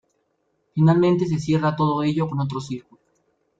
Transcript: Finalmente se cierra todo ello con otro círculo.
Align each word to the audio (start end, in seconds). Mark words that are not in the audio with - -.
Finalmente 0.73 1.27
se 1.27 1.37
cierra 1.37 1.75
todo 1.75 2.01
ello 2.01 2.27
con 2.27 2.39
otro 2.39 2.59
círculo. 2.59 2.99